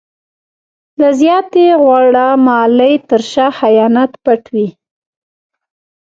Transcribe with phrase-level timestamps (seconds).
[0.99, 4.67] د زیاتې غوړه مالۍ تر شا خیانت پټ وي.